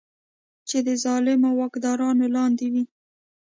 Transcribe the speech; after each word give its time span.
چې 0.67 0.77
د 0.87 0.89
ظالمو 1.03 1.49
واکدارانو 1.59 2.25
لاندې 2.35 2.67
وي. 2.73 2.83